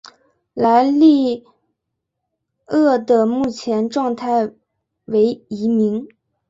[0.55, 1.45] 莱利
[2.65, 4.51] 鳄的目前状态
[5.05, 6.07] 为疑名。